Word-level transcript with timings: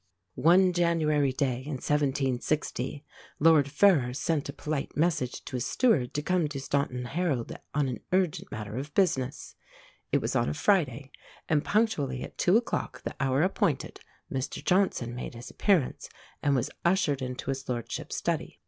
One 0.41 0.73
January 0.73 1.31
day, 1.31 1.61
in 1.61 1.73
1760, 1.73 3.05
Lord 3.39 3.69
Ferrers 3.69 4.17
sent 4.17 4.49
a 4.49 4.53
polite 4.53 4.97
message 4.97 5.45
to 5.45 5.57
his 5.57 5.67
steward 5.67 6.15
to 6.15 6.23
come 6.23 6.47
to 6.47 6.59
Staunton 6.59 7.05
Harold 7.05 7.55
on 7.75 7.87
an 7.87 7.99
urgent 8.11 8.51
matter 8.51 8.77
of 8.77 8.91
business. 8.95 9.53
It 10.11 10.17
was 10.19 10.35
on 10.35 10.49
a 10.49 10.55
Friday; 10.55 11.11
and 11.47 11.63
punctually 11.63 12.23
at 12.23 12.39
two 12.39 12.57
o'clock, 12.57 13.03
the 13.03 13.15
hour 13.19 13.43
appointed, 13.43 13.99
Mr 14.33 14.65
Johnson 14.65 15.13
made 15.13 15.35
his 15.35 15.51
appearance, 15.51 16.09
and 16.41 16.55
was 16.55 16.71
ushered 16.83 17.21
into 17.21 17.51
his 17.51 17.69
Lordship's 17.69 18.15
study. 18.15 18.59